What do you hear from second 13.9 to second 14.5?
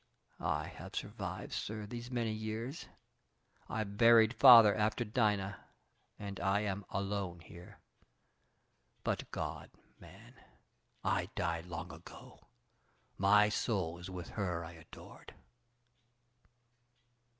is with